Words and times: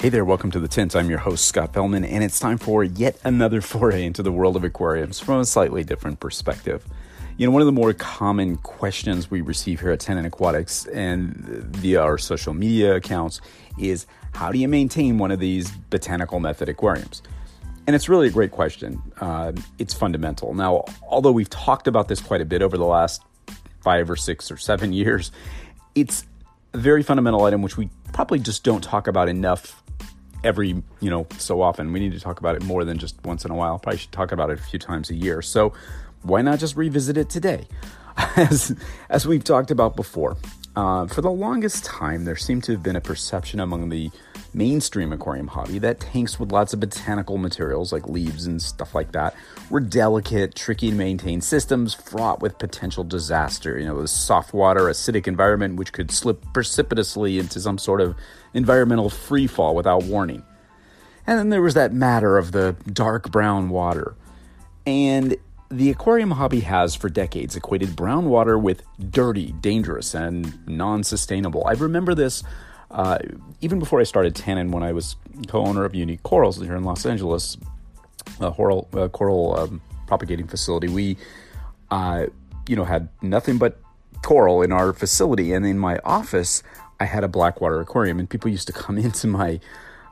Hey 0.00 0.08
there, 0.08 0.24
welcome 0.24 0.50
to 0.52 0.58
the 0.58 0.66
Tint. 0.66 0.96
I'm 0.96 1.10
your 1.10 1.18
host, 1.18 1.44
Scott 1.44 1.74
Fellman, 1.74 2.10
and 2.10 2.24
it's 2.24 2.40
time 2.40 2.56
for 2.56 2.82
yet 2.82 3.18
another 3.22 3.60
foray 3.60 4.06
into 4.06 4.22
the 4.22 4.32
world 4.32 4.56
of 4.56 4.64
aquariums 4.64 5.20
from 5.20 5.40
a 5.40 5.44
slightly 5.44 5.84
different 5.84 6.20
perspective. 6.20 6.86
You 7.36 7.46
know, 7.46 7.52
one 7.52 7.60
of 7.60 7.66
the 7.66 7.72
more 7.72 7.92
common 7.92 8.56
questions 8.56 9.30
we 9.30 9.42
receive 9.42 9.80
here 9.80 9.90
at 9.90 10.00
Tannin 10.00 10.24
Aquatics 10.24 10.86
and 10.86 11.34
via 11.36 12.00
our 12.00 12.16
social 12.16 12.54
media 12.54 12.94
accounts 12.94 13.42
is 13.78 14.06
how 14.32 14.50
do 14.50 14.58
you 14.58 14.68
maintain 14.68 15.18
one 15.18 15.30
of 15.30 15.38
these 15.38 15.70
botanical 15.70 16.40
method 16.40 16.70
aquariums? 16.70 17.20
And 17.86 17.94
it's 17.94 18.08
really 18.08 18.28
a 18.28 18.30
great 18.30 18.52
question. 18.52 19.02
Uh, 19.20 19.52
it's 19.78 19.92
fundamental. 19.92 20.54
Now, 20.54 20.86
although 21.10 21.32
we've 21.32 21.50
talked 21.50 21.86
about 21.86 22.08
this 22.08 22.22
quite 22.22 22.40
a 22.40 22.46
bit 22.46 22.62
over 22.62 22.78
the 22.78 22.86
last 22.86 23.20
five 23.82 24.08
or 24.08 24.16
six 24.16 24.50
or 24.50 24.56
seven 24.56 24.92
years, 24.94 25.30
it's 25.94 26.24
a 26.72 26.78
very 26.78 27.02
fundamental 27.02 27.44
item 27.44 27.60
which 27.60 27.76
we 27.76 27.90
probably 28.14 28.38
just 28.38 28.64
don't 28.64 28.82
talk 28.82 29.06
about 29.06 29.28
enough 29.28 29.82
every 30.44 30.82
you 31.00 31.10
know 31.10 31.26
so 31.38 31.62
often. 31.62 31.92
We 31.92 32.00
need 32.00 32.12
to 32.12 32.20
talk 32.20 32.40
about 32.40 32.56
it 32.56 32.62
more 32.62 32.84
than 32.84 32.98
just 32.98 33.22
once 33.24 33.44
in 33.44 33.50
a 33.50 33.54
while. 33.54 33.78
Probably 33.78 33.98
should 33.98 34.12
talk 34.12 34.32
about 34.32 34.50
it 34.50 34.58
a 34.58 34.62
few 34.62 34.78
times 34.78 35.10
a 35.10 35.14
year. 35.14 35.42
So 35.42 35.72
why 36.22 36.42
not 36.42 36.58
just 36.58 36.76
revisit 36.76 37.16
it 37.16 37.28
today? 37.28 37.66
As 38.36 38.76
as 39.08 39.26
we've 39.26 39.44
talked 39.44 39.70
about 39.70 39.96
before, 39.96 40.36
uh, 40.76 41.06
for 41.06 41.20
the 41.20 41.30
longest 41.30 41.84
time, 41.84 42.24
there 42.24 42.36
seemed 42.36 42.64
to 42.64 42.72
have 42.72 42.82
been 42.82 42.96
a 42.96 43.00
perception 43.00 43.60
among 43.60 43.88
the 43.88 44.10
mainstream 44.52 45.12
aquarium 45.12 45.48
hobby 45.48 45.78
that 45.78 46.00
tanks 46.00 46.40
with 46.40 46.50
lots 46.50 46.72
of 46.72 46.80
botanical 46.80 47.38
materials 47.38 47.92
like 47.92 48.08
leaves 48.08 48.46
and 48.46 48.60
stuff 48.60 48.94
like 48.94 49.12
that 49.12 49.34
were 49.68 49.80
delicate, 49.80 50.54
tricky 50.54 50.90
to 50.90 50.96
maintain 50.96 51.40
systems 51.40 51.94
fraught 51.94 52.40
with 52.40 52.58
potential 52.58 53.04
disaster. 53.04 53.78
You 53.78 53.86
know, 53.86 54.00
the 54.00 54.08
soft 54.08 54.52
water, 54.52 54.82
acidic 54.82 55.26
environment 55.26 55.76
which 55.76 55.92
could 55.92 56.10
slip 56.10 56.44
precipitously 56.52 57.38
into 57.38 57.60
some 57.60 57.78
sort 57.78 58.00
of 58.00 58.16
environmental 58.54 59.10
free 59.10 59.46
fall 59.46 59.74
without 59.74 60.04
warning. 60.04 60.42
And 61.26 61.38
then 61.38 61.50
there 61.50 61.62
was 61.62 61.74
that 61.74 61.92
matter 61.92 62.38
of 62.38 62.52
the 62.52 62.74
dark 62.92 63.30
brown 63.30 63.70
water. 63.70 64.14
And 64.86 65.36
the 65.70 65.90
aquarium 65.90 66.32
hobby 66.32 66.60
has 66.60 66.94
for 66.94 67.08
decades 67.08 67.56
equated 67.56 67.94
brown 67.94 68.28
water 68.28 68.58
with 68.58 68.82
dirty, 69.10 69.52
dangerous, 69.52 70.14
and 70.14 70.66
non 70.66 71.04
sustainable. 71.04 71.64
I 71.66 71.72
remember 71.72 72.14
this 72.14 72.42
uh, 72.90 73.18
even 73.60 73.78
before 73.78 74.00
I 74.00 74.04
started 74.04 74.34
Tannin 74.34 74.72
when 74.72 74.82
I 74.82 74.92
was 74.92 75.16
co 75.46 75.64
owner 75.64 75.84
of 75.84 75.94
Unique 75.94 76.22
Corals 76.22 76.60
here 76.60 76.74
in 76.74 76.84
Los 76.84 77.06
Angeles, 77.06 77.56
a 78.40 78.50
coral, 78.50 78.88
a 78.92 79.08
coral 79.08 79.58
um, 79.58 79.80
propagating 80.06 80.48
facility. 80.48 80.88
We, 80.88 81.16
uh, 81.90 82.26
you 82.68 82.74
know, 82.74 82.84
had 82.84 83.08
nothing 83.22 83.58
but 83.58 83.78
coral 84.22 84.62
in 84.62 84.72
our 84.72 84.92
facility. 84.92 85.52
And 85.52 85.64
in 85.64 85.78
my 85.78 85.98
office, 86.04 86.62
I 86.98 87.04
had 87.04 87.22
a 87.22 87.28
blackwater 87.28 87.80
aquarium, 87.80 88.18
and 88.18 88.28
people 88.28 88.50
used 88.50 88.66
to 88.66 88.72
come 88.72 88.98
into 89.06 89.28
my 89.28 89.60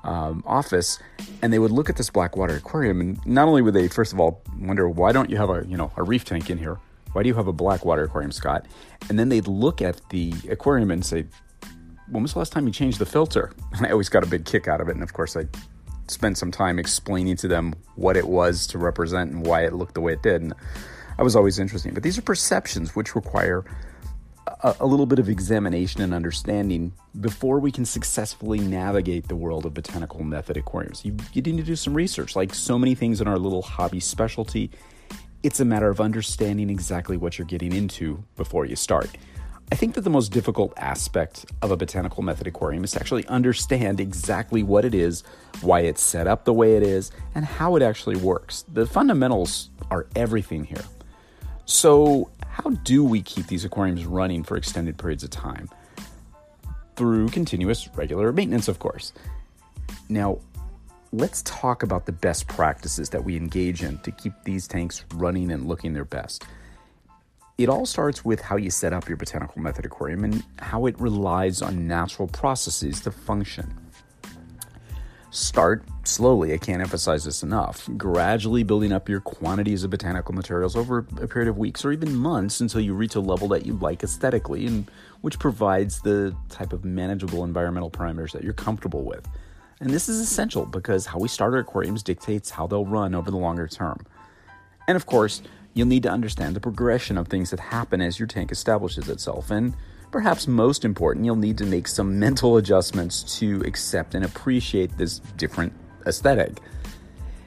um, 0.04 0.42
office 0.46 0.98
and 1.42 1.52
they 1.52 1.58
would 1.58 1.70
look 1.70 1.90
at 1.90 1.96
this 1.96 2.10
blackwater 2.10 2.56
aquarium 2.56 3.00
and 3.00 3.26
not 3.26 3.48
only 3.48 3.62
would 3.62 3.74
they 3.74 3.88
first 3.88 4.12
of 4.12 4.20
all 4.20 4.42
wonder 4.58 4.88
why 4.88 5.12
don't 5.12 5.30
you 5.30 5.36
have 5.36 5.50
a 5.50 5.64
you 5.66 5.76
know 5.76 5.90
a 5.96 6.02
reef 6.02 6.24
tank 6.24 6.50
in 6.50 6.58
here? 6.58 6.78
Why 7.12 7.22
do 7.22 7.28
you 7.28 7.34
have 7.34 7.48
a 7.48 7.52
blackwater 7.52 8.04
aquarium 8.04 8.32
scott? 8.32 8.66
And 9.08 9.18
then 9.18 9.28
they'd 9.28 9.48
look 9.48 9.80
at 9.82 10.00
the 10.10 10.34
aquarium 10.50 10.90
and 10.90 11.04
say 11.04 11.26
when 12.10 12.22
was 12.22 12.32
the 12.32 12.38
last 12.38 12.52
time 12.52 12.66
you 12.66 12.72
changed 12.72 12.98
the 12.98 13.06
filter? 13.06 13.52
And 13.76 13.86
i 13.86 13.90
always 13.90 14.08
got 14.08 14.22
a 14.22 14.26
big 14.26 14.44
kick 14.44 14.68
out 14.68 14.80
of 14.80 14.88
it 14.88 14.94
and 14.94 15.02
of 15.02 15.12
course 15.12 15.36
i 15.36 15.44
spent 16.08 16.38
some 16.38 16.50
time 16.50 16.78
explaining 16.78 17.36
to 17.36 17.48
them 17.48 17.74
what 17.96 18.16
it 18.16 18.28
was 18.28 18.66
to 18.68 18.78
represent 18.78 19.30
and 19.30 19.46
why 19.46 19.64
it 19.64 19.74
looked 19.74 19.94
the 19.94 20.00
way 20.00 20.12
it 20.14 20.22
did 20.22 20.40
and 20.40 20.54
that 21.16 21.22
was 21.24 21.36
always 21.36 21.58
interesting 21.58 21.92
but 21.92 22.02
these 22.02 22.16
are 22.16 22.22
perceptions 22.22 22.96
which 22.96 23.14
require 23.14 23.64
a, 24.62 24.76
a, 24.80 24.86
little 24.86 25.06
bit 25.06 25.18
of 25.18 25.28
examination 25.28 26.02
and 26.02 26.14
understanding 26.14 26.92
before 27.20 27.58
we 27.58 27.70
can 27.70 27.84
successfully 27.84 28.58
navigate 28.58 29.28
the 29.28 29.36
world 29.36 29.66
of 29.66 29.74
botanical 29.74 30.22
method 30.22 30.56
aquariums. 30.56 31.04
You, 31.04 31.16
you 31.32 31.42
need 31.42 31.56
to 31.56 31.62
do 31.62 31.76
some 31.76 31.94
research. 31.94 32.36
Like 32.36 32.54
so 32.54 32.78
many 32.78 32.94
things 32.94 33.20
in 33.20 33.28
our 33.28 33.38
little 33.38 33.62
hobby 33.62 34.00
specialty, 34.00 34.70
it's 35.42 35.60
a 35.60 35.64
matter 35.64 35.88
of 35.88 36.00
understanding 36.00 36.70
exactly 36.70 37.16
what 37.16 37.38
you're 37.38 37.46
getting 37.46 37.72
into 37.72 38.22
before 38.36 38.66
you 38.66 38.76
start. 38.76 39.10
I 39.70 39.74
think 39.74 39.94
that 39.94 40.00
the 40.00 40.10
most 40.10 40.32
difficult 40.32 40.72
aspect 40.78 41.44
of 41.60 41.70
a 41.70 41.76
botanical 41.76 42.22
method 42.22 42.46
aquarium 42.46 42.84
is 42.84 42.92
to 42.92 43.00
actually 43.00 43.26
understand 43.26 44.00
exactly 44.00 44.62
what 44.62 44.86
it 44.86 44.94
is, 44.94 45.24
why 45.60 45.80
it's 45.80 46.02
set 46.02 46.26
up 46.26 46.44
the 46.44 46.54
way 46.54 46.76
it 46.76 46.82
is, 46.82 47.10
and 47.34 47.44
how 47.44 47.76
it 47.76 47.82
actually 47.82 48.16
works. 48.16 48.64
The 48.72 48.86
fundamentals 48.86 49.68
are 49.90 50.06
everything 50.16 50.64
here. 50.64 50.84
So, 51.68 52.30
how 52.48 52.70
do 52.70 53.04
we 53.04 53.20
keep 53.20 53.46
these 53.46 53.62
aquariums 53.62 54.06
running 54.06 54.42
for 54.42 54.56
extended 54.56 54.96
periods 54.96 55.22
of 55.22 55.28
time? 55.28 55.68
Through 56.96 57.28
continuous, 57.28 57.90
regular 57.94 58.32
maintenance, 58.32 58.68
of 58.68 58.78
course. 58.78 59.12
Now, 60.08 60.38
let's 61.12 61.42
talk 61.42 61.82
about 61.82 62.06
the 62.06 62.12
best 62.12 62.48
practices 62.48 63.10
that 63.10 63.22
we 63.22 63.36
engage 63.36 63.82
in 63.82 63.98
to 63.98 64.10
keep 64.10 64.32
these 64.44 64.66
tanks 64.66 65.04
running 65.12 65.50
and 65.50 65.68
looking 65.68 65.92
their 65.92 66.06
best. 66.06 66.46
It 67.58 67.68
all 67.68 67.84
starts 67.84 68.24
with 68.24 68.40
how 68.40 68.56
you 68.56 68.70
set 68.70 68.94
up 68.94 69.06
your 69.06 69.18
botanical 69.18 69.60
method 69.60 69.84
aquarium 69.84 70.24
and 70.24 70.42
how 70.58 70.86
it 70.86 70.98
relies 70.98 71.60
on 71.60 71.86
natural 71.86 72.28
processes 72.28 73.02
to 73.02 73.10
function. 73.10 73.87
Start 75.38 75.84
slowly, 76.02 76.52
I 76.52 76.58
can't 76.58 76.82
emphasize 76.82 77.22
this 77.22 77.44
enough, 77.44 77.88
gradually 77.96 78.64
building 78.64 78.90
up 78.90 79.08
your 79.08 79.20
quantities 79.20 79.84
of 79.84 79.90
botanical 79.90 80.34
materials 80.34 80.74
over 80.74 81.06
a 81.20 81.28
period 81.28 81.48
of 81.48 81.56
weeks 81.56 81.84
or 81.84 81.92
even 81.92 82.16
months 82.16 82.60
until 82.60 82.80
you 82.80 82.92
reach 82.92 83.14
a 83.14 83.20
level 83.20 83.46
that 83.48 83.64
you 83.64 83.74
like 83.74 84.02
aesthetically 84.02 84.66
and 84.66 84.90
which 85.20 85.38
provides 85.38 86.00
the 86.00 86.34
type 86.48 86.72
of 86.72 86.84
manageable 86.84 87.44
environmental 87.44 87.88
parameters 87.88 88.32
that 88.32 88.42
you're 88.42 88.52
comfortable 88.52 89.04
with. 89.04 89.28
And 89.78 89.90
this 89.90 90.08
is 90.08 90.18
essential 90.18 90.66
because 90.66 91.06
how 91.06 91.20
we 91.20 91.28
start 91.28 91.54
our 91.54 91.60
aquariums 91.60 92.02
dictates 92.02 92.50
how 92.50 92.66
they'll 92.66 92.84
run 92.84 93.14
over 93.14 93.30
the 93.30 93.36
longer 93.36 93.68
term. 93.68 94.04
And 94.88 94.96
of 94.96 95.06
course, 95.06 95.40
you'll 95.72 95.86
need 95.86 96.02
to 96.02 96.10
understand 96.10 96.56
the 96.56 96.60
progression 96.60 97.16
of 97.16 97.28
things 97.28 97.50
that 97.50 97.60
happen 97.60 98.00
as 98.00 98.18
your 98.18 98.26
tank 98.26 98.50
establishes 98.50 99.08
itself. 99.08 99.52
And 99.52 99.74
Perhaps 100.10 100.46
most 100.46 100.86
important, 100.86 101.26
you'll 101.26 101.36
need 101.36 101.58
to 101.58 101.66
make 101.66 101.86
some 101.86 102.18
mental 102.18 102.56
adjustments 102.56 103.38
to 103.38 103.60
accept 103.66 104.14
and 104.14 104.24
appreciate 104.24 104.96
this 104.96 105.18
different 105.36 105.72
aesthetic. 106.06 106.60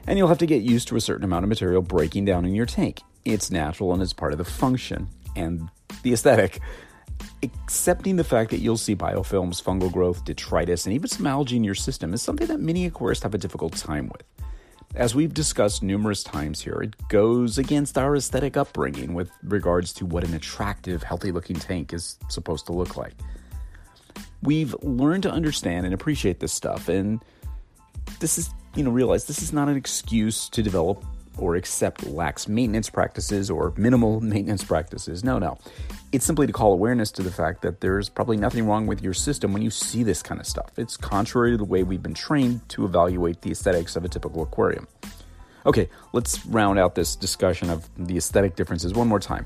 And 0.05 0.17
you'll 0.17 0.27
have 0.27 0.37
to 0.39 0.45
get 0.45 0.61
used 0.61 0.87
to 0.89 0.95
a 0.95 1.01
certain 1.01 1.23
amount 1.23 1.43
of 1.43 1.49
material 1.49 1.81
breaking 1.81 2.25
down 2.25 2.45
in 2.45 2.53
your 2.53 2.67
tank. 2.67 3.01
It's 3.25 3.49
natural 3.49 3.93
and 3.93 4.01
it's 4.01 4.13
part 4.13 4.31
of 4.31 4.37
the 4.37 4.45
function 4.45 5.07
and 5.35 5.69
the 6.03 6.13
aesthetic. 6.13 6.59
Accepting 7.41 8.15
the 8.17 8.23
fact 8.23 8.51
that 8.51 8.59
you'll 8.59 8.77
see 8.77 8.95
biofilms, 8.95 9.61
fungal 9.61 9.91
growth, 9.91 10.23
detritus, 10.23 10.85
and 10.85 10.93
even 10.93 11.07
some 11.07 11.25
algae 11.25 11.55
in 11.55 11.63
your 11.63 11.75
system 11.75 12.13
is 12.13 12.21
something 12.21 12.47
that 12.47 12.59
many 12.59 12.89
aquarists 12.89 13.23
have 13.23 13.33
a 13.33 13.39
difficult 13.39 13.75
time 13.75 14.07
with. 14.09 14.23
As 14.95 15.15
we've 15.15 15.33
discussed 15.33 15.83
numerous 15.83 16.21
times 16.21 16.59
here, 16.59 16.81
it 16.81 16.95
goes 17.07 17.57
against 17.57 17.97
our 17.97 18.15
aesthetic 18.15 18.57
upbringing 18.57 19.13
with 19.13 19.31
regards 19.43 19.93
to 19.93 20.05
what 20.05 20.25
an 20.25 20.33
attractive, 20.33 21.01
healthy 21.01 21.31
looking 21.31 21.55
tank 21.55 21.93
is 21.93 22.19
supposed 22.27 22.65
to 22.65 22.73
look 22.73 22.97
like. 22.97 23.13
We've 24.43 24.75
learned 24.81 25.23
to 25.23 25.31
understand 25.31 25.85
and 25.85 25.93
appreciate 25.93 26.41
this 26.41 26.51
stuff, 26.51 26.89
and 26.89 27.23
this 28.19 28.37
is, 28.37 28.49
you 28.75 28.83
know, 28.83 28.91
realize 28.91 29.25
this 29.25 29.41
is 29.41 29.53
not 29.53 29.69
an 29.69 29.77
excuse 29.77 30.49
to 30.49 30.61
develop 30.61 31.05
or 31.37 31.55
accept 31.55 32.05
lax 32.05 32.47
maintenance 32.47 32.89
practices 32.89 33.49
or 33.49 33.73
minimal 33.77 34.21
maintenance 34.21 34.63
practices. 34.63 35.23
No, 35.23 35.39
no. 35.39 35.57
It's 36.11 36.25
simply 36.25 36.45
to 36.47 36.53
call 36.53 36.73
awareness 36.73 37.11
to 37.11 37.23
the 37.23 37.31
fact 37.31 37.61
that 37.61 37.81
there's 37.81 38.09
probably 38.09 38.37
nothing 38.37 38.67
wrong 38.67 38.85
with 38.85 39.01
your 39.01 39.13
system 39.13 39.53
when 39.53 39.61
you 39.61 39.69
see 39.69 40.03
this 40.03 40.21
kind 40.21 40.41
of 40.41 40.47
stuff. 40.47 40.71
It's 40.77 40.97
contrary 40.97 41.51
to 41.51 41.57
the 41.57 41.63
way 41.63 41.83
we've 41.83 42.03
been 42.03 42.13
trained 42.13 42.67
to 42.69 42.85
evaluate 42.85 43.41
the 43.41 43.51
aesthetics 43.51 43.95
of 43.95 44.03
a 44.05 44.09
typical 44.09 44.43
aquarium. 44.43 44.87
Okay, 45.65 45.89
let's 46.11 46.45
round 46.45 46.79
out 46.79 46.95
this 46.95 47.15
discussion 47.15 47.69
of 47.69 47.89
the 47.97 48.17
aesthetic 48.17 48.55
differences 48.55 48.93
one 48.93 49.07
more 49.07 49.19
time. 49.19 49.45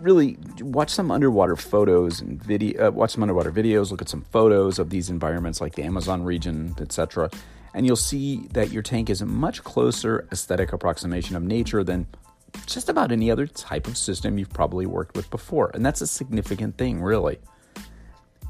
Really, 0.00 0.38
watch 0.60 0.90
some 0.90 1.10
underwater 1.10 1.56
photos 1.56 2.20
and 2.20 2.42
video. 2.42 2.88
Uh, 2.88 2.90
watch 2.90 3.12
some 3.12 3.22
underwater 3.22 3.50
videos. 3.50 3.90
Look 3.90 4.02
at 4.02 4.08
some 4.08 4.22
photos 4.30 4.78
of 4.78 4.90
these 4.90 5.10
environments, 5.10 5.60
like 5.60 5.74
the 5.74 5.82
Amazon 5.82 6.22
region, 6.22 6.74
etc 6.80 7.30
and 7.76 7.84
you'll 7.84 7.94
see 7.94 8.48
that 8.52 8.72
your 8.72 8.82
tank 8.82 9.10
is 9.10 9.20
a 9.20 9.26
much 9.26 9.62
closer 9.62 10.26
aesthetic 10.32 10.72
approximation 10.72 11.36
of 11.36 11.42
nature 11.42 11.84
than 11.84 12.06
just 12.64 12.88
about 12.88 13.12
any 13.12 13.30
other 13.30 13.46
type 13.46 13.86
of 13.86 13.98
system 13.98 14.38
you've 14.38 14.52
probably 14.52 14.86
worked 14.86 15.14
with 15.14 15.28
before. 15.28 15.70
And 15.74 15.84
that's 15.84 16.00
a 16.00 16.06
significant 16.06 16.78
thing, 16.78 17.02
really. 17.02 17.38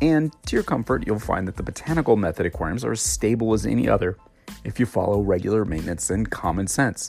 And 0.00 0.32
to 0.46 0.54
your 0.54 0.62
comfort, 0.62 1.08
you'll 1.08 1.18
find 1.18 1.48
that 1.48 1.56
the 1.56 1.64
botanical 1.64 2.14
method 2.16 2.46
aquariums 2.46 2.84
are 2.84 2.92
as 2.92 3.00
stable 3.00 3.52
as 3.52 3.66
any 3.66 3.88
other 3.88 4.16
if 4.62 4.78
you 4.78 4.86
follow 4.86 5.20
regular 5.20 5.64
maintenance 5.64 6.08
and 6.08 6.30
common 6.30 6.68
sense. 6.68 7.08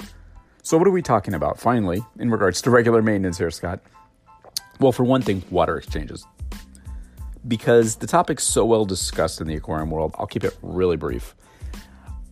So, 0.64 0.76
what 0.76 0.88
are 0.88 0.92
we 0.92 1.04
talking 1.04 1.36
about 1.36 1.60
finally 1.60 2.02
in 2.18 2.32
regards 2.32 2.64
to 2.64 2.72
regular 2.72 3.04
maintenance 3.04 3.38
here, 3.38 3.52
Scott? 3.52 3.80
Well, 4.80 4.92
for 4.92 5.04
one 5.04 5.22
thing, 5.22 5.44
water 5.50 5.78
exchanges. 5.78 6.26
Because 7.48 7.96
the 7.96 8.08
topic's 8.08 8.44
so 8.44 8.66
well 8.66 8.86
discussed 8.86 9.42
in 9.42 9.48
the 9.48 9.56
aquarium 9.56 9.90
world, 9.90 10.14
I'll 10.18 10.28
keep 10.28 10.44
it 10.44 10.58
really 10.62 10.98
brief. 10.98 11.36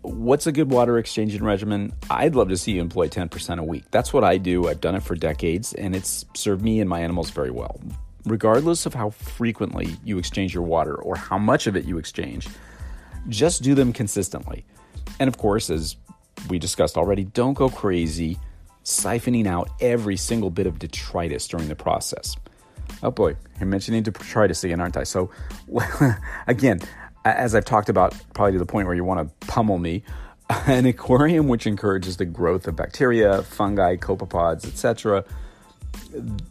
What's 0.02 0.46
a 0.46 0.52
good 0.52 0.70
water 0.70 1.00
exchanging 1.00 1.44
regimen? 1.44 1.92
I'd 2.12 2.36
love 2.36 2.50
to 2.50 2.58
see 2.58 2.74
you 2.74 2.82
employ 2.82 3.08
10% 3.08 3.58
a 3.58 3.64
week. 3.64 3.86
That's 3.90 4.14
what 4.14 4.24
I 4.24 4.38
do. 4.38 4.68
I've 4.68 4.82
done 4.82 4.94
it 4.94 5.02
for 5.02 5.16
decades, 5.16 5.74
and 5.74 5.96
it's 5.96 6.26
served 6.36 6.62
me 6.64 6.80
and 6.80 6.90
my 6.90 7.00
animals 7.00 7.32
very 7.32 7.50
well. 7.50 7.80
Regardless 8.26 8.86
of 8.86 8.94
how 8.94 9.10
frequently 9.10 9.98
you 10.04 10.20
exchange 10.20 10.54
your 10.54 10.64
water 10.64 10.96
or 10.96 11.16
how 11.16 11.40
much 11.40 11.66
of 11.66 11.76
it 11.76 11.86
you 11.86 11.98
exchange, 11.98 12.48
just 13.30 13.64
do 13.64 13.74
them 13.74 13.92
consistently. 13.92 14.66
And 15.20 15.28
of 15.28 15.38
course, 15.40 15.72
as 15.72 15.96
we 16.50 16.60
discussed 16.60 16.98
already, 16.98 17.24
don't 17.24 17.54
go 17.54 17.70
crazy 17.70 18.38
siphoning 18.86 19.48
out 19.48 19.70
every 19.82 20.16
single 20.16 20.50
bit 20.50 20.68
of 20.68 20.80
detritus 20.80 21.48
during 21.48 21.68
the 21.68 21.76
process. 21.76 22.36
Oh 23.04 23.12
boy, 23.12 23.36
I'm 23.60 23.70
mentioning 23.70 24.04
detritus 24.04 24.64
again, 24.64 24.80
aren't 24.80 24.96
I? 24.96 25.04
So, 25.04 25.32
again, 26.48 26.80
as 27.26 27.56
I've 27.56 27.66
talked 27.66 27.90
about, 27.90 28.16
probably 28.34 28.54
to 28.54 28.60
the 28.60 28.66
point 28.66 28.86
where 28.86 28.96
you 28.96 29.04
want 29.04 29.28
to 29.28 29.48
pummel 29.48 29.80
me, 29.80 30.04
an 30.68 30.86
aquarium 30.86 31.48
which 31.48 31.66
encourages 31.66 32.18
the 32.18 32.26
growth 32.26 32.68
of 32.68 32.76
bacteria, 32.76 33.42
fungi, 33.42 33.96
copepods, 33.96 34.66
etc. 34.66 35.26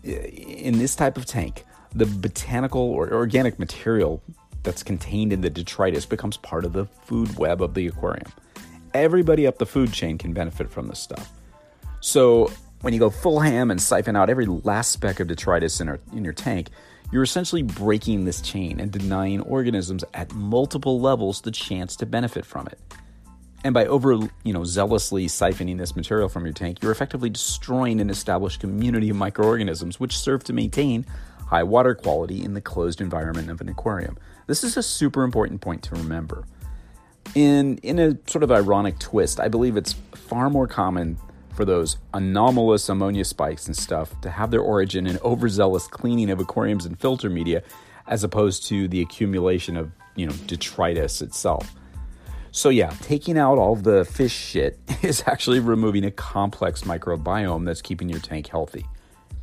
In 0.03 0.79
this 0.79 0.97
type 0.97 1.17
of 1.17 1.27
tank, 1.27 1.65
the 1.95 2.07
botanical 2.07 2.83
or 2.83 3.13
organic 3.13 3.59
material 3.59 4.21
that's 4.65 4.83
contained 4.83 5.33
in 5.33 5.43
the 5.43 5.51
detritus 5.51 6.07
becomes 6.07 6.37
part 6.39 6.65
of 6.65 6.73
the 6.73 6.87
food 7.05 7.39
web 7.39 7.63
of 7.63 7.75
the 7.75 7.87
aquarium. 7.87 8.33
Everybody 8.93 9.47
up 9.47 9.59
the 9.59 9.67
food 9.67 9.93
chain 9.93 10.19
can 10.19 10.33
benefit 10.33 10.71
from 10.71 10.89
this 10.89 10.99
stuff. 10.99 11.31
So, 12.05 12.53
when 12.83 12.93
you 12.93 12.99
go 12.99 13.09
full 13.09 13.41
ham 13.41 13.71
and 13.71 13.81
siphon 13.81 14.15
out 14.15 14.29
every 14.29 14.45
last 14.45 14.93
speck 14.93 15.21
of 15.21 15.27
detritus 15.27 15.81
in, 15.81 15.89
our, 15.89 15.99
in 16.13 16.23
your 16.23 16.35
tank, 16.35 16.69
you're 17.11 17.23
essentially 17.23 17.63
breaking 17.63 18.27
this 18.27 18.43
chain 18.43 18.79
and 18.79 18.93
denying 18.93 19.41
organisms 19.41 20.05
at 20.13 20.31
multiple 20.35 21.01
levels 21.01 21.41
the 21.41 21.51
chance 21.51 21.97
to 21.97 22.05
benefit 22.05 22.45
from 22.45 22.67
it. 22.67 22.79
And 23.65 23.73
by 23.73 23.87
over, 23.87 24.19
you 24.43 24.53
know, 24.53 24.65
zealously 24.65 25.29
siphoning 25.29 25.79
this 25.79 25.97
material 25.97 26.29
from 26.29 26.45
your 26.45 26.53
tank, 26.53 26.83
you're 26.83 26.93
effectively 26.93 27.31
destroying 27.31 28.03
an 28.03 28.11
established 28.11 28.61
community 28.61 29.09
of 29.09 29.17
microorganisms 29.17 29.99
which 29.99 30.19
serve 30.19 30.45
to 30.45 30.53
maintain 30.53 31.07
high 31.47 31.63
water 31.63 31.95
quality 31.95 32.45
in 32.45 32.53
the 32.53 32.61
closed 32.61 33.01
environment 33.01 33.51
of 33.51 33.63
an 33.63 33.71
aquarium. 33.71 34.19
This 34.47 34.63
is 34.63 34.77
a 34.77 34.83
super 34.83 35.25
important 35.25 35.63
point 35.63 35.83
to 35.85 35.95
remember. 35.95 36.45
In 37.35 37.79
in 37.79 37.99
a 37.99 38.19
sort 38.27 38.43
of 38.43 38.53
ironic 38.53 38.99
twist, 38.99 39.41
I 39.41 39.49
believe 39.49 39.79
it's 39.79 39.95
far 40.15 40.51
more 40.51 40.67
common 40.67 41.17
for 41.55 41.65
those 41.65 41.99
anomalous 42.13 42.89
ammonia 42.89 43.25
spikes 43.25 43.67
and 43.67 43.77
stuff 43.77 44.21
to 44.21 44.31
have 44.31 44.51
their 44.51 44.61
origin 44.61 45.07
in 45.07 45.19
overzealous 45.19 45.87
cleaning 45.87 46.31
of 46.31 46.41
aquariums 46.41 46.87
and 46.87 46.99
filter 46.99 47.31
media 47.31 47.63
as 48.07 48.25
opposed 48.25 48.67
to 48.67 48.89
the 48.89 49.01
accumulation 49.01 49.77
of, 49.77 49.91
you 50.17 50.27
know, 50.27 50.33
detritus 50.47 51.23
itself. 51.23 51.75
So 52.51 52.69
yeah, 52.69 52.93
taking 53.01 53.39
out 53.39 53.59
all 53.59 53.75
the 53.75 54.05
fish 54.05 54.33
shit 54.33 54.79
is 55.03 55.23
actually 55.27 55.61
removing 55.61 56.05
a 56.05 56.11
complex 56.11 56.83
microbiome 56.83 57.65
that's 57.65 57.83
keeping 57.83 58.09
your 58.09 58.21
tank 58.21 58.49
healthy. 58.49 58.87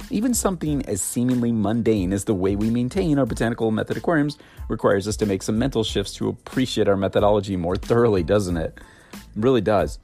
Even 0.09 0.33
something 0.33 0.85
as 0.87 1.01
seemingly 1.01 1.51
mundane 1.51 2.11
as 2.11 2.25
the 2.25 2.33
way 2.33 2.55
we 2.55 2.69
maintain 2.69 3.19
our 3.19 3.25
botanical 3.25 3.71
method 3.71 3.97
aquariums 3.97 4.37
requires 4.67 5.07
us 5.07 5.15
to 5.17 5.25
make 5.25 5.43
some 5.43 5.59
mental 5.59 5.83
shifts 5.83 6.13
to 6.13 6.27
appreciate 6.27 6.87
our 6.87 6.97
methodology 6.97 7.55
more 7.55 7.75
thoroughly, 7.75 8.23
doesn't 8.23 8.57
it? 8.57 8.77
It 9.13 9.19
really 9.35 9.61
does. 9.61 9.99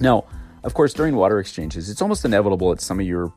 Now, 0.00 0.24
of 0.64 0.74
course, 0.74 0.92
during 0.94 1.16
water 1.16 1.38
exchanges, 1.38 1.90
it's 1.90 2.02
almost 2.02 2.24
inevitable 2.24 2.70
that 2.70 2.80
some 2.80 3.00
of 3.00 3.06
your 3.06 3.32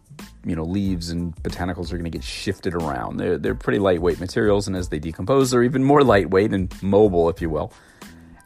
you 0.45 0.55
know 0.55 0.63
leaves 0.63 1.09
and 1.09 1.35
botanicals 1.37 1.91
are 1.91 1.97
going 1.97 2.03
to 2.03 2.11
get 2.11 2.23
shifted 2.23 2.73
around. 2.73 3.17
They're 3.17 3.37
they're 3.37 3.55
pretty 3.55 3.79
lightweight 3.79 4.19
materials, 4.19 4.67
and 4.67 4.75
as 4.75 4.89
they 4.89 4.99
decompose, 4.99 5.51
they're 5.51 5.63
even 5.63 5.83
more 5.83 6.03
lightweight 6.03 6.53
and 6.53 6.71
mobile, 6.83 7.29
if 7.29 7.41
you 7.41 7.49
will. 7.49 7.73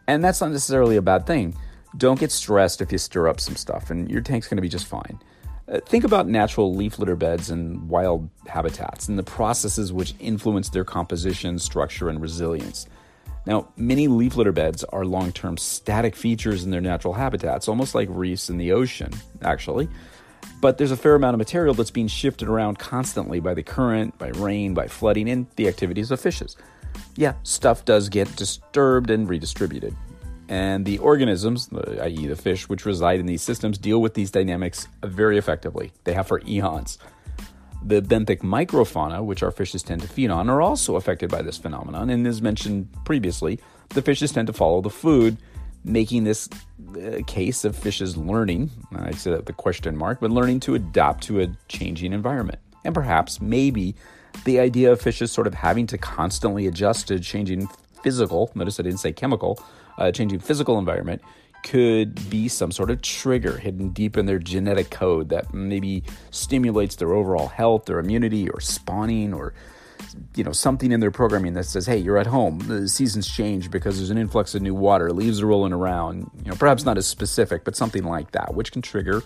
And 0.07 0.23
that's 0.23 0.41
not 0.41 0.51
necessarily 0.51 0.95
a 0.95 1.01
bad 1.01 1.27
thing. 1.27 1.55
Don't 1.97 2.19
get 2.19 2.31
stressed 2.31 2.81
if 2.81 2.91
you 2.91 2.97
stir 2.97 3.27
up 3.27 3.39
some 3.39 3.55
stuff, 3.55 3.89
and 3.89 4.09
your 4.09 4.21
tank's 4.21 4.47
going 4.47 4.57
to 4.57 4.61
be 4.61 4.69
just 4.69 4.87
fine. 4.87 5.19
Uh, 5.67 5.79
think 5.81 6.03
about 6.03 6.27
natural 6.27 6.73
leaf 6.73 6.97
litter 6.97 7.15
beds 7.15 7.49
and 7.51 7.87
wild 7.89 8.27
habitats 8.47 9.07
and 9.07 9.19
the 9.19 9.23
processes 9.23 9.93
which 9.93 10.15
influence 10.19 10.69
their 10.69 10.83
composition, 10.83 11.59
structure, 11.59 12.09
and 12.09 12.21
resilience. 12.21 12.87
Now, 13.49 13.69
many 13.75 14.07
leaf 14.07 14.35
litter 14.35 14.51
beds 14.51 14.83
are 14.83 15.03
long 15.03 15.31
term 15.31 15.57
static 15.57 16.15
features 16.15 16.63
in 16.63 16.69
their 16.69 16.81
natural 16.81 17.15
habitats, 17.15 17.67
almost 17.67 17.95
like 17.95 18.07
reefs 18.11 18.47
in 18.47 18.57
the 18.57 18.73
ocean, 18.73 19.11
actually. 19.41 19.89
But 20.61 20.77
there's 20.77 20.91
a 20.91 20.97
fair 20.97 21.15
amount 21.15 21.33
of 21.33 21.39
material 21.39 21.73
that's 21.73 21.89
being 21.89 22.07
shifted 22.07 22.47
around 22.47 22.77
constantly 22.77 23.39
by 23.39 23.55
the 23.55 23.63
current, 23.63 24.15
by 24.19 24.27
rain, 24.27 24.75
by 24.75 24.87
flooding, 24.87 25.27
and 25.27 25.47
the 25.55 25.67
activities 25.67 26.11
of 26.11 26.21
fishes. 26.21 26.57
Yeah, 27.15 27.33
stuff 27.41 27.85
does 27.85 28.07
get 28.07 28.35
disturbed 28.35 29.09
and 29.09 29.27
redistributed. 29.27 29.95
And 30.47 30.85
the 30.85 30.99
organisms, 30.99 31.69
i.e., 32.01 32.27
the 32.27 32.35
fish, 32.35 32.69
which 32.69 32.85
reside 32.85 33.19
in 33.19 33.25
these 33.25 33.41
systems, 33.41 33.79
deal 33.79 33.99
with 33.99 34.13
these 34.13 34.29
dynamics 34.29 34.87
very 35.03 35.39
effectively. 35.39 35.91
They 36.03 36.13
have 36.13 36.27
for 36.27 36.39
eons. 36.47 36.99
The 37.83 38.01
benthic 38.01 38.39
microfauna, 38.39 39.23
which 39.23 39.41
our 39.41 39.51
fishes 39.51 39.83
tend 39.83 40.01
to 40.01 40.07
feed 40.07 40.29
on, 40.29 40.49
are 40.49 40.61
also 40.61 40.95
affected 40.95 41.29
by 41.29 41.41
this 41.41 41.57
phenomenon. 41.57 42.09
And 42.09 42.27
as 42.27 42.41
mentioned 42.41 42.89
previously, 43.05 43.59
the 43.89 44.01
fishes 44.01 44.31
tend 44.31 44.47
to 44.47 44.53
follow 44.53 44.81
the 44.81 44.89
food, 44.89 45.37
making 45.83 46.25
this 46.25 46.49
a 46.95 47.19
uh, 47.19 47.21
case 47.25 47.63
of 47.63 47.75
fishes 47.75 48.17
learning, 48.17 48.69
I 48.93 49.11
say 49.11 49.31
that 49.31 49.45
the 49.45 49.53
question 49.53 49.95
mark, 49.95 50.19
but 50.19 50.31
learning 50.31 50.59
to 50.61 50.75
adapt 50.75 51.23
to 51.25 51.41
a 51.41 51.47
changing 51.67 52.11
environment. 52.11 52.59
And 52.83 52.93
perhaps, 52.93 53.39
maybe, 53.39 53.95
the 54.43 54.59
idea 54.59 54.91
of 54.91 55.01
fishes 55.01 55.31
sort 55.31 55.47
of 55.47 55.53
having 55.53 55.87
to 55.87 55.97
constantly 55.97 56.67
adjust 56.67 57.07
to 57.07 57.19
changing 57.19 57.67
physical, 58.03 58.51
notice 58.55 58.79
I 58.79 58.83
didn't 58.83 58.99
say 58.99 59.11
chemical, 59.11 59.59
uh, 59.97 60.11
changing 60.11 60.39
physical 60.39 60.77
environment 60.79 61.21
could 61.63 62.29
be 62.29 62.47
some 62.47 62.71
sort 62.71 62.89
of 62.89 63.01
trigger 63.01 63.57
hidden 63.57 63.89
deep 63.89 64.17
in 64.17 64.25
their 64.25 64.39
genetic 64.39 64.89
code 64.89 65.29
that 65.29 65.53
maybe 65.53 66.03
stimulates 66.31 66.95
their 66.95 67.13
overall 67.13 67.47
health, 67.47 67.85
their 67.85 67.99
immunity, 67.99 68.49
or 68.49 68.59
spawning, 68.59 69.33
or 69.33 69.53
you 70.35 70.43
know 70.43 70.51
something 70.51 70.91
in 70.91 70.99
their 70.99 71.11
programming 71.11 71.53
that 71.53 71.65
says, 71.65 71.85
"Hey, 71.85 71.97
you're 71.97 72.17
at 72.17 72.27
home. 72.27 72.59
The 72.59 72.87
seasons 72.87 73.27
change 73.27 73.69
because 73.69 73.97
there's 73.97 74.09
an 74.09 74.17
influx 74.17 74.55
of 74.55 74.61
new 74.61 74.75
water. 74.75 75.11
Leaves 75.11 75.41
are 75.41 75.47
rolling 75.47 75.73
around." 75.73 76.29
You 76.43 76.51
know, 76.51 76.57
perhaps 76.57 76.85
not 76.85 76.97
as 76.97 77.05
specific, 77.05 77.63
but 77.63 77.75
something 77.75 78.03
like 78.03 78.31
that, 78.31 78.53
which 78.55 78.71
can 78.71 78.81
trigger 78.81 79.21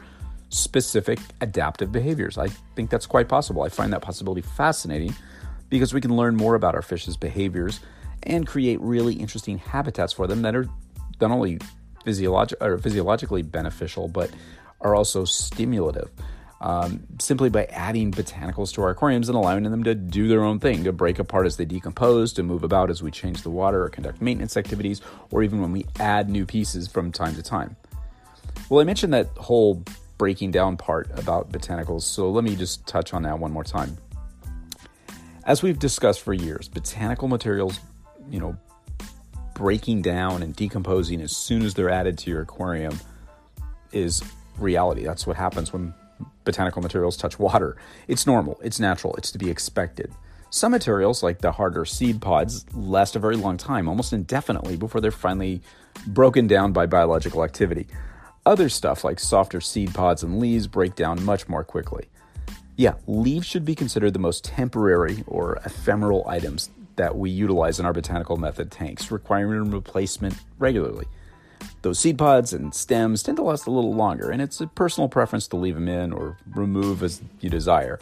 specific 0.49 1.19
adaptive 1.41 1.91
behaviors. 1.91 2.37
I 2.37 2.49
think 2.75 2.89
that's 2.89 3.05
quite 3.07 3.27
possible. 3.27 3.63
I 3.63 3.69
find 3.69 3.91
that 3.93 4.01
possibility 4.01 4.41
fascinating 4.41 5.15
because 5.69 5.93
we 5.93 6.01
can 6.01 6.15
learn 6.15 6.35
more 6.35 6.55
about 6.55 6.75
our 6.75 6.83
fish's 6.83 7.17
behaviors 7.17 7.79
and 8.23 8.45
create 8.45 8.79
really 8.79 9.15
interesting 9.15 9.57
habitats 9.57 10.13
for 10.13 10.27
them 10.27 10.43
that 10.43 10.55
are 10.55 10.67
not 11.19 11.31
only 11.31 11.59
physiolog- 12.05 12.61
or 12.61 12.77
physiologically 12.77 13.41
beneficial, 13.41 14.07
but 14.07 14.29
are 14.81 14.95
also 14.95 15.25
stimulative. 15.25 16.09
Um, 16.61 17.03
simply 17.19 17.49
by 17.49 17.65
adding 17.65 18.11
botanicals 18.13 18.73
to 18.75 18.81
our 18.83 18.91
aquariums 18.91 19.27
and 19.27 19.37
allowing 19.37 19.63
them 19.63 19.83
to 19.83 19.93
do 19.95 20.29
their 20.29 20.43
own 20.43 20.59
thing, 20.59 20.85
to 20.85 20.93
break 20.93 21.19
apart 21.19 21.45
as 21.45 21.57
they 21.57 21.65
decompose, 21.65 22.31
to 22.33 22.43
move 22.43 22.63
about 22.63 22.89
as 22.89 23.03
we 23.03 23.11
change 23.11 23.41
the 23.41 23.49
water 23.49 23.83
or 23.83 23.89
conduct 23.89 24.21
maintenance 24.21 24.55
activities, 24.55 25.01
or 25.31 25.43
even 25.43 25.59
when 25.61 25.73
we 25.73 25.85
add 25.99 26.29
new 26.29 26.45
pieces 26.45 26.87
from 26.87 27.11
time 27.11 27.35
to 27.35 27.43
time. 27.43 27.75
Well, 28.69 28.79
I 28.79 28.85
mentioned 28.85 29.13
that 29.13 29.27
whole 29.37 29.83
breaking 30.17 30.51
down 30.51 30.77
part 30.77 31.11
about 31.19 31.51
botanicals, 31.51 32.03
so 32.03 32.31
let 32.31 32.45
me 32.45 32.55
just 32.55 32.87
touch 32.87 33.13
on 33.13 33.23
that 33.23 33.39
one 33.39 33.51
more 33.51 33.65
time. 33.65 33.97
As 35.45 35.61
we've 35.61 35.79
discussed 35.79 36.21
for 36.21 36.33
years, 36.33 36.69
botanical 36.69 37.27
materials, 37.27 37.77
you 38.29 38.39
know, 38.39 38.55
breaking 39.53 40.01
down 40.01 40.43
and 40.43 40.55
decomposing 40.55 41.21
as 41.21 41.35
soon 41.35 41.63
as 41.63 41.73
they're 41.73 41.89
added 41.89 42.17
to 42.19 42.29
your 42.29 42.41
aquarium 42.41 42.99
is 43.91 44.23
reality. 44.57 45.03
That's 45.03 45.27
what 45.27 45.37
happens 45.37 45.71
when 45.71 45.93
botanical 46.43 46.81
materials 46.81 47.17
touch 47.17 47.39
water. 47.39 47.77
It's 48.07 48.27
normal, 48.27 48.59
it's 48.63 48.79
natural, 48.79 49.15
it's 49.15 49.31
to 49.31 49.37
be 49.37 49.49
expected. 49.49 50.11
Some 50.49 50.71
materials, 50.71 51.23
like 51.23 51.39
the 51.39 51.51
harder 51.51 51.83
seed 51.83 52.21
pods, 52.21 52.65
last 52.75 53.15
a 53.15 53.19
very 53.19 53.35
long 53.35 53.57
time, 53.57 53.89
almost 53.89 54.13
indefinitely, 54.13 54.77
before 54.77 55.01
they're 55.01 55.11
finally 55.11 55.61
broken 56.05 56.45
down 56.45 56.73
by 56.73 56.85
biological 56.85 57.43
activity. 57.43 57.87
Other 58.45 58.69
stuff, 58.69 59.03
like 59.03 59.19
softer 59.19 59.61
seed 59.61 59.93
pods 59.95 60.21
and 60.21 60.39
leaves, 60.39 60.67
break 60.67 60.95
down 60.95 61.23
much 61.23 61.47
more 61.47 61.63
quickly. 61.63 62.05
Yeah, 62.75 62.95
leaves 63.07 63.47
should 63.47 63.65
be 63.65 63.73
considered 63.73 64.13
the 64.13 64.19
most 64.19 64.43
temporary 64.43 65.23
or 65.27 65.55
ephemeral 65.65 66.23
items 66.27 66.69
that 66.95 67.17
we 67.17 67.29
utilize 67.29 67.79
in 67.79 67.85
our 67.85 67.93
botanical 67.93 68.37
method 68.37 68.71
tanks, 68.71 69.11
requiring 69.11 69.71
replacement 69.71 70.35
regularly. 70.59 71.05
Those 71.81 71.99
seed 71.99 72.17
pods 72.17 72.53
and 72.53 72.73
stems 72.73 73.23
tend 73.23 73.37
to 73.37 73.43
last 73.43 73.67
a 73.67 73.71
little 73.71 73.93
longer, 73.93 74.29
and 74.29 74.41
it's 74.41 74.61
a 74.61 74.67
personal 74.67 75.09
preference 75.09 75.47
to 75.49 75.55
leave 75.55 75.75
them 75.75 75.87
in 75.87 76.13
or 76.13 76.37
remove 76.55 77.03
as 77.03 77.21
you 77.39 77.49
desire. 77.49 77.99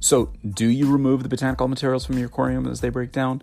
So, 0.00 0.32
do 0.48 0.66
you 0.66 0.90
remove 0.90 1.22
the 1.22 1.28
botanical 1.28 1.68
materials 1.68 2.04
from 2.04 2.18
your 2.18 2.26
aquarium 2.26 2.66
as 2.66 2.80
they 2.80 2.88
break 2.88 3.12
down? 3.12 3.40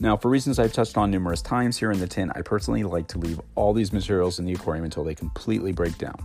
Now, 0.00 0.16
for 0.16 0.30
reasons 0.30 0.58
I've 0.58 0.72
touched 0.72 0.96
on 0.96 1.10
numerous 1.10 1.42
times 1.42 1.76
here 1.76 1.92
in 1.92 2.00
the 2.00 2.08
Tint, 2.08 2.32
I 2.34 2.42
personally 2.42 2.82
like 2.82 3.08
to 3.08 3.18
leave 3.18 3.40
all 3.54 3.72
these 3.72 3.92
materials 3.92 4.38
in 4.38 4.46
the 4.46 4.52
aquarium 4.52 4.84
until 4.84 5.04
they 5.04 5.14
completely 5.14 5.72
break 5.72 5.98
down, 5.98 6.16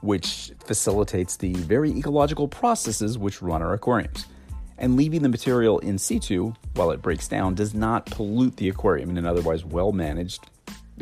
which 0.00 0.52
facilitates 0.64 1.36
the 1.36 1.54
very 1.54 1.90
ecological 1.90 2.46
processes 2.46 3.18
which 3.18 3.42
run 3.42 3.62
our 3.62 3.72
aquariums. 3.72 4.26
And 4.80 4.96
leaving 4.96 5.22
the 5.22 5.28
material 5.28 5.78
in 5.78 5.98
situ 5.98 6.54
while 6.74 6.90
it 6.90 7.02
breaks 7.02 7.28
down 7.28 7.54
does 7.54 7.74
not 7.74 8.06
pollute 8.06 8.56
the 8.56 8.70
aquarium 8.70 9.10
in 9.10 9.18
an 9.18 9.26
otherwise 9.26 9.64
well 9.64 9.92
managed 9.92 10.48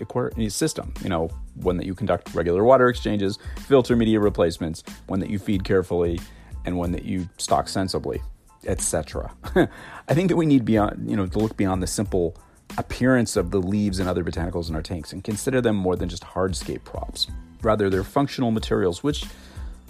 aquarium 0.00 0.50
system. 0.50 0.92
You 1.02 1.08
know, 1.08 1.30
one 1.54 1.76
that 1.76 1.86
you 1.86 1.94
conduct 1.94 2.34
regular 2.34 2.64
water 2.64 2.88
exchanges, 2.88 3.38
filter 3.66 3.96
media 3.96 4.20
replacements, 4.20 4.82
one 5.06 5.20
that 5.20 5.30
you 5.30 5.38
feed 5.38 5.64
carefully, 5.64 6.20
and 6.64 6.76
one 6.76 6.92
that 6.92 7.04
you 7.04 7.28
stock 7.38 7.68
sensibly, 7.68 8.20
etc. 8.66 9.32
I 10.08 10.14
think 10.14 10.28
that 10.28 10.36
we 10.36 10.46
need 10.46 10.64
beyond, 10.64 11.08
you 11.08 11.16
know, 11.16 11.26
to 11.26 11.38
look 11.38 11.56
beyond 11.56 11.82
the 11.82 11.86
simple 11.86 12.36
appearance 12.76 13.36
of 13.36 13.50
the 13.50 13.60
leaves 13.60 13.98
and 13.98 14.08
other 14.08 14.24
botanicals 14.24 14.68
in 14.68 14.74
our 14.74 14.82
tanks 14.82 15.12
and 15.12 15.24
consider 15.24 15.60
them 15.60 15.76
more 15.76 15.96
than 15.96 16.08
just 16.08 16.22
hardscape 16.22 16.84
props. 16.84 17.28
Rather, 17.62 17.88
they're 17.88 18.04
functional 18.04 18.50
materials 18.50 19.02
which, 19.02 19.24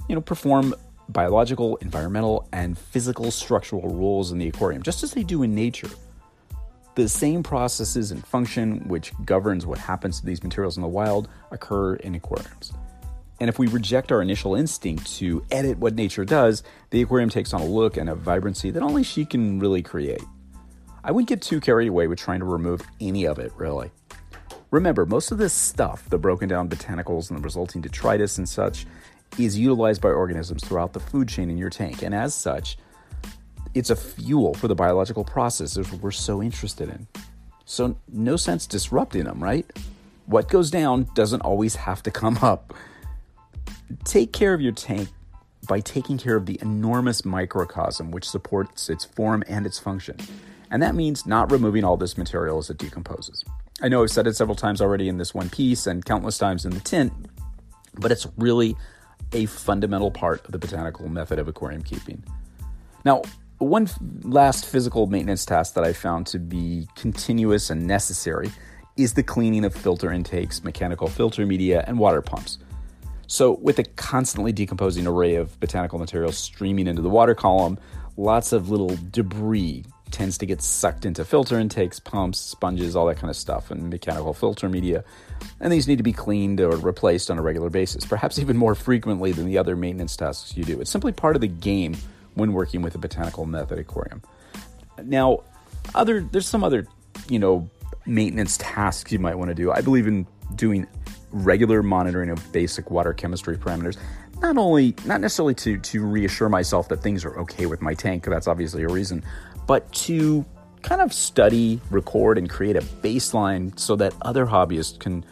you 0.08 0.14
know, 0.14 0.20
perform 0.20 0.74
biological, 1.08 1.76
environmental, 1.76 2.48
and 2.52 2.76
physical 2.78 3.30
structural 3.30 3.88
roles 3.88 4.32
in 4.32 4.38
the 4.38 4.48
aquarium, 4.48 4.82
just 4.82 5.02
as 5.02 5.12
they 5.12 5.22
do 5.22 5.42
in 5.42 5.54
nature. 5.54 5.90
The 6.94 7.08
same 7.08 7.42
processes 7.42 8.10
and 8.10 8.26
function 8.26 8.86
which 8.88 9.12
governs 9.24 9.64
what 9.64 9.78
happens 9.78 10.20
to 10.20 10.26
these 10.26 10.42
materials 10.42 10.76
in 10.76 10.82
the 10.82 10.88
wild 10.88 11.28
occur 11.50 11.94
in 11.94 12.14
aquariums. 12.14 12.72
And 13.40 13.48
if 13.48 13.58
we 13.58 13.68
reject 13.68 14.10
our 14.10 14.20
initial 14.20 14.56
instinct 14.56 15.06
to 15.18 15.44
edit 15.52 15.78
what 15.78 15.94
nature 15.94 16.24
does, 16.24 16.64
the 16.90 17.00
aquarium 17.00 17.30
takes 17.30 17.54
on 17.54 17.60
a 17.60 17.66
look 17.66 17.96
and 17.96 18.10
a 18.10 18.14
vibrancy 18.14 18.72
that 18.72 18.82
only 18.82 19.04
she 19.04 19.24
can 19.24 19.60
really 19.60 19.82
create. 19.82 20.22
I 21.04 21.12
wouldn't 21.12 21.28
get 21.28 21.40
too 21.40 21.60
carried 21.60 21.88
away 21.88 22.08
with 22.08 22.18
trying 22.18 22.40
to 22.40 22.44
remove 22.44 22.82
any 23.00 23.24
of 23.24 23.38
it, 23.38 23.52
really. 23.56 23.92
Remember, 24.70 25.06
most 25.06 25.30
of 25.30 25.38
this 25.38 25.54
stuff, 25.54 26.10
the 26.10 26.18
broken 26.18 26.48
down 26.48 26.68
botanicals 26.68 27.30
and 27.30 27.38
the 27.38 27.42
resulting 27.42 27.80
detritus 27.80 28.36
and 28.36 28.48
such, 28.48 28.86
is 29.38 29.58
utilized 29.58 30.00
by 30.00 30.10
organisms 30.10 30.64
throughout 30.64 30.92
the 30.92 31.00
food 31.00 31.28
chain 31.28 31.50
in 31.50 31.58
your 31.58 31.70
tank, 31.70 32.02
and 32.02 32.14
as 32.14 32.34
such, 32.34 32.78
it's 33.74 33.90
a 33.90 33.96
fuel 33.96 34.54
for 34.54 34.68
the 34.68 34.74
biological 34.74 35.24
processes 35.24 35.92
we're 35.92 36.10
so 36.10 36.42
interested 36.42 36.88
in. 36.88 37.06
So, 37.64 37.96
no 38.08 38.36
sense 38.36 38.66
disrupting 38.66 39.24
them, 39.24 39.42
right? 39.42 39.66
What 40.26 40.48
goes 40.48 40.70
down 40.70 41.08
doesn't 41.14 41.42
always 41.42 41.76
have 41.76 42.02
to 42.04 42.10
come 42.10 42.38
up. 42.42 42.74
Take 44.04 44.32
care 44.32 44.54
of 44.54 44.60
your 44.60 44.72
tank 44.72 45.08
by 45.66 45.80
taking 45.80 46.18
care 46.18 46.36
of 46.36 46.46
the 46.46 46.58
enormous 46.62 47.24
microcosm 47.24 48.10
which 48.10 48.28
supports 48.28 48.88
its 48.88 49.04
form 49.04 49.44
and 49.48 49.66
its 49.66 49.78
function. 49.78 50.16
And 50.70 50.82
that 50.82 50.94
means 50.94 51.26
not 51.26 51.50
removing 51.50 51.84
all 51.84 51.96
this 51.96 52.18
material 52.18 52.58
as 52.58 52.70
it 52.70 52.78
decomposes. 52.78 53.44
I 53.80 53.88
know 53.88 54.02
I've 54.02 54.10
said 54.10 54.26
it 54.26 54.34
several 54.34 54.56
times 54.56 54.80
already 54.80 55.08
in 55.08 55.18
this 55.18 55.34
one 55.34 55.48
piece 55.50 55.86
and 55.86 56.04
countless 56.04 56.36
times 56.36 56.64
in 56.64 56.72
the 56.72 56.80
tint, 56.80 57.12
but 57.94 58.10
it's 58.10 58.26
really 58.36 58.76
a 59.32 59.46
fundamental 59.46 60.10
part 60.10 60.44
of 60.44 60.52
the 60.52 60.58
botanical 60.58 61.08
method 61.08 61.38
of 61.38 61.48
aquarium 61.48 61.82
keeping. 61.82 62.22
Now, 63.04 63.22
one 63.58 63.88
last 64.22 64.66
physical 64.66 65.06
maintenance 65.06 65.44
task 65.44 65.74
that 65.74 65.84
I 65.84 65.92
found 65.92 66.26
to 66.28 66.38
be 66.38 66.88
continuous 66.94 67.70
and 67.70 67.86
necessary 67.86 68.50
is 68.96 69.14
the 69.14 69.22
cleaning 69.22 69.64
of 69.64 69.74
filter 69.74 70.12
intakes, 70.12 70.62
mechanical 70.62 71.08
filter 71.08 71.46
media, 71.46 71.84
and 71.86 71.98
water 71.98 72.22
pumps. 72.22 72.58
So, 73.26 73.52
with 73.60 73.78
a 73.78 73.84
constantly 73.84 74.52
decomposing 74.52 75.06
array 75.06 75.34
of 75.34 75.58
botanical 75.60 75.98
materials 75.98 76.38
streaming 76.38 76.86
into 76.86 77.02
the 77.02 77.10
water 77.10 77.34
column, 77.34 77.78
lots 78.16 78.52
of 78.52 78.70
little 78.70 78.96
debris 79.10 79.84
tends 80.10 80.38
to 80.38 80.46
get 80.46 80.62
sucked 80.62 81.04
into 81.04 81.24
filter 81.24 81.58
intakes, 81.58 82.00
pumps, 82.00 82.38
sponges, 82.38 82.96
all 82.96 83.06
that 83.06 83.16
kind 83.16 83.30
of 83.30 83.36
stuff, 83.36 83.70
and 83.70 83.90
mechanical 83.90 84.34
filter 84.34 84.68
media. 84.68 85.04
And 85.60 85.72
these 85.72 85.86
need 85.86 85.96
to 85.96 86.02
be 86.02 86.12
cleaned 86.12 86.60
or 86.60 86.76
replaced 86.76 87.30
on 87.30 87.38
a 87.38 87.42
regular 87.42 87.70
basis, 87.70 88.04
perhaps 88.04 88.38
even 88.38 88.56
more 88.56 88.74
frequently 88.74 89.32
than 89.32 89.46
the 89.46 89.58
other 89.58 89.76
maintenance 89.76 90.16
tasks 90.16 90.56
you 90.56 90.64
do. 90.64 90.80
It's 90.80 90.90
simply 90.90 91.12
part 91.12 91.36
of 91.36 91.40
the 91.40 91.48
game 91.48 91.96
when 92.34 92.52
working 92.52 92.82
with 92.82 92.94
a 92.94 92.98
botanical 92.98 93.46
method 93.46 93.78
aquarium. 93.78 94.22
Now, 95.02 95.44
other 95.94 96.20
there's 96.20 96.48
some 96.48 96.64
other, 96.64 96.86
you 97.28 97.38
know, 97.38 97.68
maintenance 98.06 98.56
tasks 98.58 99.12
you 99.12 99.18
might 99.18 99.36
want 99.36 99.50
to 99.50 99.54
do. 99.54 99.70
I 99.70 99.80
believe 99.80 100.06
in 100.06 100.26
doing 100.54 100.86
regular 101.30 101.82
monitoring 101.82 102.30
of 102.30 102.52
basic 102.52 102.90
water 102.90 103.12
chemistry 103.12 103.56
parameters 103.56 103.98
not 104.40 104.56
only 104.56 104.94
not 105.04 105.20
necessarily 105.20 105.54
to 105.54 105.78
to 105.78 106.04
reassure 106.04 106.48
myself 106.48 106.88
that 106.88 107.02
things 107.02 107.24
are 107.24 107.38
okay 107.38 107.66
with 107.66 107.82
my 107.82 107.94
tank 107.94 108.24
that's 108.24 108.48
obviously 108.48 108.82
a 108.82 108.88
reason 108.88 109.22
but 109.68 109.90
to 109.92 110.44
kind 110.82 111.00
of 111.00 111.12
study 111.12 111.80
record 111.90 112.38
and 112.38 112.50
create 112.50 112.74
a 112.74 112.80
baseline 112.80 113.78
so 113.78 113.94
that 113.94 114.12
other 114.22 114.46
hobbyists 114.46 114.98
can 114.98 115.24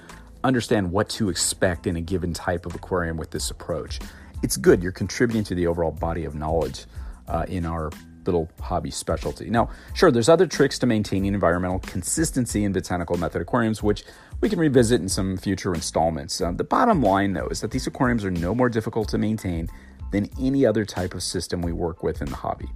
understand 0.45 0.93
what 0.93 1.09
to 1.09 1.29
expect 1.29 1.89
in 1.89 1.97
a 1.97 2.01
given 2.01 2.33
type 2.33 2.65
of 2.67 2.75
aquarium 2.77 3.17
with 3.17 3.33
this 3.33 3.51
approach 3.51 3.99
it's 4.43 4.57
good 4.57 4.83
you're 4.83 4.93
contributing 4.93 5.43
to 5.43 5.57
the 5.57 5.67
overall 5.67 5.91
body 5.91 6.25
of 6.25 6.35
knowledge 6.35 6.85
uh, 7.27 7.45
in 7.49 7.67
our 7.67 7.91
little 8.27 8.51
hobby 8.61 8.91
specialty. 8.91 9.49
Now, 9.51 9.71
sure, 9.95 10.11
there's 10.11 10.29
other 10.29 10.47
tricks 10.47 10.79
to 10.81 10.87
maintaining 10.87 11.33
environmental 11.33 11.79
consistency 11.79 12.65
in 12.65 12.73
botanical 12.73 13.17
method 13.17 13.41
aquariums, 13.41 13.83
which 13.83 14.05
we 14.41 14.49
can 14.49 14.59
revisit 14.59 15.01
in 15.01 15.09
some 15.09 15.37
future 15.37 15.75
installments. 15.75 16.41
Uh, 16.41 16.53
the 16.53 16.65
bottom 16.65 17.03
line, 17.03 17.33
though, 17.33 17.47
is 17.49 17.61
that 17.61 17.71
these 17.71 17.87
aquariums 17.87 18.25
are 18.25 18.31
no 18.31 18.55
more 18.55 18.69
difficult 18.69 19.09
to 19.11 19.19
maintain 19.19 19.69
than 20.13 20.29
any 20.41 20.67
other 20.67 20.85
type 20.85 21.15
of 21.15 21.23
system 21.23 21.63
we 21.63 21.73
work 21.73 22.03
with 22.03 22.21
in 22.21 22.29
the 22.29 22.37
hobby. 22.37 22.69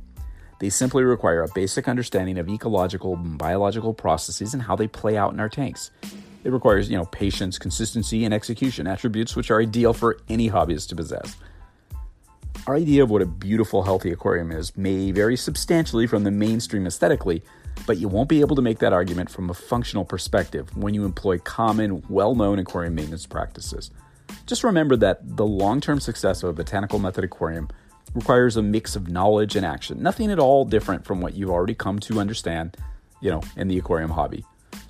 They 0.60 0.68
simply 0.68 1.04
require 1.04 1.42
a 1.42 1.48
basic 1.54 1.88
understanding 1.88 2.38
of 2.38 2.48
ecological 2.48 3.14
and 3.14 3.38
biological 3.38 3.94
processes 3.94 4.52
and 4.52 4.62
how 4.62 4.76
they 4.76 4.86
play 4.86 5.16
out 5.16 5.32
in 5.32 5.40
our 5.40 5.48
tanks. 5.48 5.90
It 6.44 6.52
requires, 6.52 6.90
you 6.90 6.98
know, 6.98 7.06
patience, 7.06 7.58
consistency, 7.58 8.24
and 8.26 8.32
execution, 8.32 8.86
attributes 8.86 9.34
which 9.34 9.50
are 9.50 9.60
ideal 9.60 9.94
for 9.94 10.18
any 10.28 10.50
hobbyist 10.50 10.88
to 10.90 10.96
possess. 10.96 11.36
Our 12.66 12.76
idea 12.76 13.02
of 13.02 13.10
what 13.10 13.22
a 13.22 13.26
beautiful, 13.26 13.82
healthy 13.82 14.10
aquarium 14.10 14.52
is 14.52 14.76
may 14.76 15.10
vary 15.12 15.36
substantially 15.36 16.06
from 16.06 16.24
the 16.24 16.30
mainstream 16.30 16.86
aesthetically, 16.86 17.42
but 17.86 17.96
you 17.96 18.08
won't 18.08 18.28
be 18.28 18.40
able 18.40 18.56
to 18.56 18.62
make 18.62 18.80
that 18.80 18.92
argument 18.92 19.30
from 19.30 19.48
a 19.48 19.54
functional 19.54 20.04
perspective 20.04 20.76
when 20.76 20.92
you 20.92 21.06
employ 21.06 21.38
common, 21.38 22.02
well 22.10 22.34
known 22.34 22.58
aquarium 22.58 22.94
maintenance 22.94 23.26
practices. 23.26 23.90
Just 24.46 24.62
remember 24.62 24.96
that 24.96 25.36
the 25.36 25.46
long 25.46 25.80
term 25.80 26.00
success 26.00 26.42
of 26.42 26.50
a 26.50 26.52
botanical 26.52 26.98
method 26.98 27.24
aquarium 27.24 27.68
requires 28.14 28.56
a 28.56 28.62
mix 28.62 28.96
of 28.96 29.08
knowledge 29.08 29.56
and 29.56 29.64
action, 29.64 30.02
nothing 30.02 30.30
at 30.30 30.38
all 30.38 30.64
different 30.64 31.04
from 31.04 31.20
what 31.20 31.34
you've 31.34 31.50
already 31.50 31.74
come 31.74 31.98
to 32.00 32.20
understand, 32.20 32.76
you 33.20 33.30
know, 33.30 33.42
in 33.56 33.68
the 33.68 33.78
aquarium 33.78 34.10
hobby. 34.10 34.44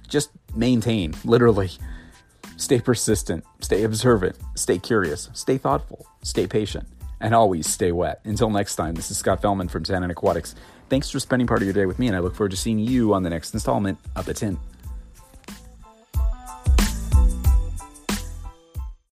Just 0.09 0.31
maintain, 0.55 1.15
literally. 1.25 1.71
Stay 2.57 2.79
persistent, 2.79 3.43
stay 3.61 3.85
observant, 3.85 4.37
stay 4.55 4.79
curious, 4.79 5.31
stay 5.33 5.57
thoughtful, 5.57 6.05
stay 6.23 6.47
patient 6.47 6.87
and 7.21 7.35
always 7.35 7.67
stay 7.67 7.93
wet. 7.93 8.21
Until 8.25 8.51
next 8.51 8.77
time, 8.77 8.95
this 8.95 9.11
is 9.11 9.19
Scott 9.19 9.43
Fellman 9.43 9.71
from 9.71 9.85
Tannin 9.85 10.11
Aquatics. 10.11 10.55
Thanks 10.89 11.11
for 11.11 11.21
spending 11.21 11.47
part 11.47 11.63
of 11.63 11.67
your 11.67 11.75
day 11.75 11.87
with 11.87 11.99
me, 11.99 12.09
and 12.09 12.17
I 12.17 12.19
look 12.19 12.35
forward 12.35 12.51
to 12.51 12.57
seeing 12.57 12.79
you 12.79 13.15
on 13.15 13.23
the 13.23 13.31
next 13.31 13.55
installment 13.55 13.99
of 14.17 14.27
The 14.27 14.35
Tint. 14.35 14.59